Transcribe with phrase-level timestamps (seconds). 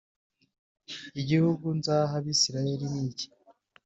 [1.21, 3.27] igihugu nzaha Abisirayeli niki